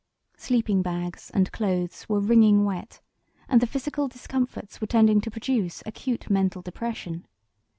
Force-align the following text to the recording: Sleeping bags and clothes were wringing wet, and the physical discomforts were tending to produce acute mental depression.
Sleeping 0.35 0.81
bags 0.81 1.29
and 1.31 1.51
clothes 1.51 2.09
were 2.09 2.19
wringing 2.19 2.65
wet, 2.65 3.01
and 3.47 3.61
the 3.61 3.67
physical 3.67 4.07
discomforts 4.07 4.81
were 4.81 4.87
tending 4.87 5.21
to 5.21 5.29
produce 5.29 5.83
acute 5.85 6.27
mental 6.27 6.63
depression. 6.63 7.27